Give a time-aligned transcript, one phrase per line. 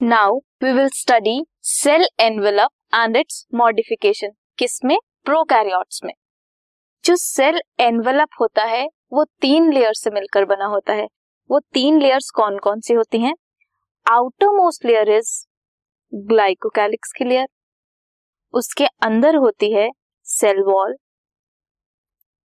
[0.00, 4.96] Now we will study cell envelope and its modification किसमें?
[5.24, 6.12] Prokaryotes में.
[7.04, 11.06] जो cell envelope होता है, वो तीन लेयर से मिलकर बना होता है।
[11.50, 13.32] वो तीन लेयर्स कौन कौन सी होती हैं?
[14.06, 15.30] Outer most layer is
[16.12, 17.46] glycocalyx की लेयर
[18.54, 19.88] उसके अंदर होती है
[20.26, 20.94] सेल वॉल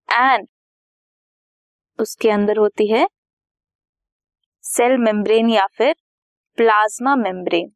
[0.10, 0.48] एंड
[2.00, 3.08] उसके अंदर होती है
[4.64, 5.94] सेल मेम्ब्रेन या फिर
[6.58, 7.72] प्लाज्मा मेम्ब्रेन।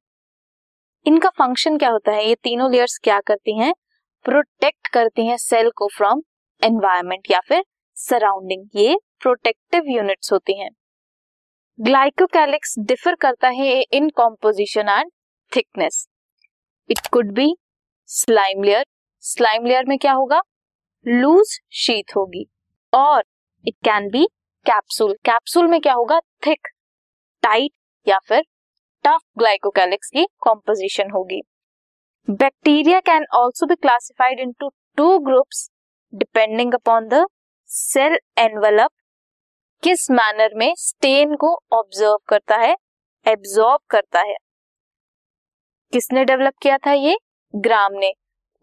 [1.05, 2.27] इनका फ़ंक्शन क्या होता है?
[2.27, 3.73] ये तीनों लेयर्स क्या करती हैं?
[4.25, 6.21] प्रोटेक्ट करती हैं सेल को फ्रॉम
[6.61, 7.63] एनवायरमेंट या फिर
[7.97, 10.69] सराउंडिंग ये प्रोटेक्टिव यूनिट्स होती हैं।
[11.79, 15.11] ग्लाइकोकैलिक्स डिफर करता है in composition and
[15.51, 16.07] thickness
[16.89, 17.55] it could be
[18.09, 18.85] slime layer
[19.23, 20.41] slime layer में क्या होगा?
[21.05, 22.45] लूज शीथ होगी।
[22.93, 23.23] और
[23.65, 24.25] it can be
[24.65, 26.19] capsule capsule में क्या होगा?
[26.19, 26.67] थिक
[27.43, 27.71] टाइट
[28.07, 28.43] या फिर
[29.05, 31.41] टफ ग्लाइकोकैलिक्स की कॉम्पोजिशन होगी।
[32.27, 35.69] Bacteria can also be classified into two groups
[36.13, 37.25] depending upon the
[37.69, 38.91] cell envelope
[39.83, 42.75] किस मैनर में स्टेन को ऑब्ज़र्व करता है
[43.25, 44.35] एब्जॉर्ब करता है।
[45.93, 47.17] किसने डेवलप किया था ये?
[47.53, 48.11] ग्राम ने।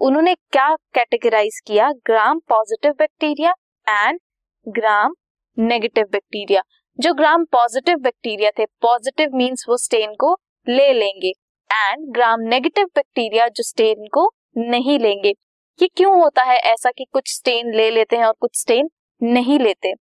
[0.01, 1.91] उन्होंने क्या कैटेगराइज किया?
[2.07, 3.55] Gram positive bacteria
[3.87, 4.21] and
[4.67, 5.15] gram
[5.57, 6.63] negative bacteria
[6.99, 10.33] जो ग्राम पॉजिटिव बैक्टीरिया थे पॉजिटिव मींस वो स्टेन को
[10.69, 11.29] ले लेंगे
[11.71, 15.31] एंड ग्राम नेगेटिव बैक्टीरिया जो स्टेन को नहीं लेंगे।
[15.79, 18.91] ये क्यों होता है ऐसा कि कुछ स्टेन ले लेते हैं और कुछ स्टेन
[19.21, 19.93] नहीं लेते?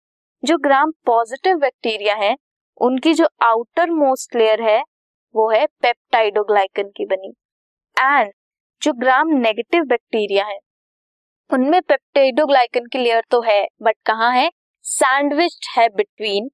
[0.43, 2.35] जो ग्राम पॉजिटिव बैक्टीरिया है,
[2.81, 4.79] उनकी जो आउटर मोस्ट लेयर है,
[5.35, 7.33] वो है पेप्टाइडोग्लाइकन की बनी।
[7.97, 8.31] एंड
[8.81, 10.59] जो ग्राम नेगेटिव बैक्टीरिया है,
[11.49, 14.49] उनमें पेप्टाइडोग्लाइकन की लेयर तो है बट कहाँ है?
[14.85, 16.49] सैंडविच है between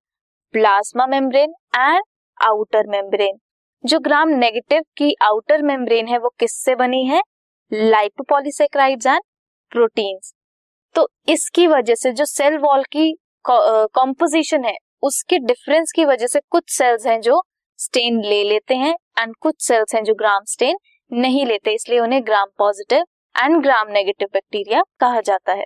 [0.53, 2.01] plasma membrane and
[2.37, 3.37] outer membrane.
[3.83, 7.21] जो ग्राम नेगेटिव की आउटर मेम्ब्रेन है, वो किससे बनी है?
[7.71, 9.21] लाइपोपॉलीसेक्राइड्स एंड
[9.71, 10.33] प्रोटीन्स
[10.95, 13.13] तो इसकी वजह से जो सेल वॉल की
[13.45, 17.41] कॉम्पोजिशन है, उसके डिफरेंस की वजह से कुछ सेल्स हैं जो
[17.79, 20.77] स्टेन ले लेते हैं एंड कुछ सेल्स हैं जो ग्राम स्टेन
[21.11, 23.03] नहीं लेते, इसलिए उन्हें gram positive
[23.35, 25.65] and gram negative bacteria कहा जाता है।